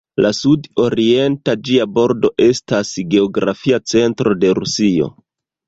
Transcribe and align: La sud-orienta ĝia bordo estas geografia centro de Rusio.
La 0.25 0.29
sud-orienta 0.35 1.55
ĝia 1.67 1.87
bordo 1.99 2.33
estas 2.47 2.95
geografia 3.13 3.81
centro 3.95 4.37
de 4.43 4.57
Rusio. 4.63 5.15